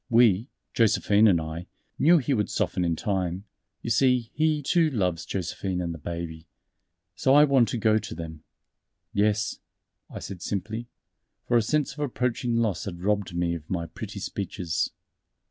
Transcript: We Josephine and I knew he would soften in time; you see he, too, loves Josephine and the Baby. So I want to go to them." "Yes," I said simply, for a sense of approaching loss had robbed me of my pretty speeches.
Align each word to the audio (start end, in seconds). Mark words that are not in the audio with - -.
We 0.09 0.47
Josephine 0.73 1.27
and 1.27 1.39
I 1.39 1.67
knew 1.99 2.17
he 2.17 2.33
would 2.33 2.49
soften 2.49 2.83
in 2.83 2.95
time; 2.95 3.43
you 3.83 3.91
see 3.91 4.31
he, 4.33 4.63
too, 4.63 4.89
loves 4.89 5.27
Josephine 5.27 5.79
and 5.79 5.93
the 5.93 5.99
Baby. 5.99 6.47
So 7.13 7.35
I 7.35 7.43
want 7.43 7.69
to 7.69 7.77
go 7.77 7.99
to 7.99 8.15
them." 8.15 8.43
"Yes," 9.13 9.59
I 10.09 10.17
said 10.17 10.41
simply, 10.41 10.87
for 11.47 11.55
a 11.55 11.61
sense 11.61 11.93
of 11.93 11.99
approaching 11.99 12.55
loss 12.55 12.85
had 12.85 13.03
robbed 13.03 13.35
me 13.35 13.53
of 13.53 13.69
my 13.69 13.85
pretty 13.85 14.19
speeches. 14.19 14.89